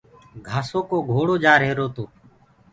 گھآسو 0.47 0.79
ڪو 0.89 0.97
گھوڙو 1.11 1.35
جآ 1.43 1.53
رهرو 1.61 1.87
تو۔ 1.95 2.03